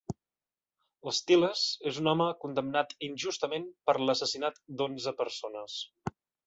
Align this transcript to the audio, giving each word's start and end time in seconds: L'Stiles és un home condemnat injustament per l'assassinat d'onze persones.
L'Stiles 1.07 1.65
és 1.91 1.99
un 2.03 2.09
home 2.13 2.31
condemnat 2.47 2.97
injustament 3.11 3.71
per 3.91 3.99
l'assassinat 4.09 4.63
d'onze 4.81 5.19
persones. 5.25 5.81